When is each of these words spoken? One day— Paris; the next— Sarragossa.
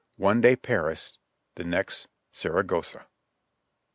One 0.17 0.41
day— 0.41 0.55
Paris; 0.71 1.15
the 1.53 1.63
next— 1.63 2.07
Sarragossa. 2.31 3.05